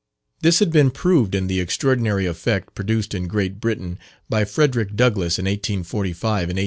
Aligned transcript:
This 0.39 0.57
had 0.57 0.71
been 0.71 0.89
proved 0.89 1.35
in 1.35 1.45
the 1.45 1.59
extraordinary 1.59 2.25
effect 2.25 2.73
produced 2.73 3.13
in 3.13 3.27
Great 3.27 3.61
Britain 3.61 3.99
by 4.29 4.45
Frederick 4.45 4.95
Douglass 4.95 5.37
in 5.37 5.45
1845 5.45 5.91
and 5.91 6.57
1846. 6.57 6.59